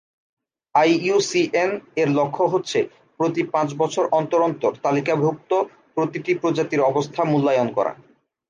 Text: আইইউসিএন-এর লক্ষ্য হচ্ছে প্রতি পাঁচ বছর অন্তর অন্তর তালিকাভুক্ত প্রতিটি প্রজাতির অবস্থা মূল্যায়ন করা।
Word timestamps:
আইইউসিএন-এর 0.75 2.09
লক্ষ্য 2.09 2.43
হচ্ছে 2.53 2.79
প্রতি 3.19 3.41
পাঁচ 3.53 3.69
বছর 3.77 4.03
অন্তর 4.11 4.39
অন্তর 4.41 4.71
তালিকাভুক্ত 4.83 5.51
প্রতিটি 5.95 6.31
প্রজাতির 6.41 6.81
অবস্থা 6.81 7.21
মূল্যায়ন 7.23 7.69
করা। 7.77 7.91